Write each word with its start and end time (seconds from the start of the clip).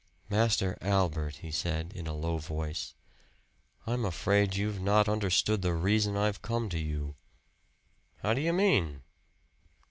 "Master 0.31 0.79
Albert," 0.81 1.35
he 1.43 1.51
said, 1.51 1.93
in 1.93 2.07
a 2.07 2.15
low 2.15 2.39
voice, 2.39 2.95
"I'm 3.85 4.03
afraid 4.03 4.55
you've 4.55 4.79
not 4.81 5.07
understood 5.07 5.61
the 5.61 5.75
reason 5.75 6.17
I've 6.17 6.41
come 6.41 6.69
to 6.69 6.79
you." 6.79 7.17
"How 8.23 8.33
do 8.33 8.41
you 8.41 8.51
mean?" 8.51 9.03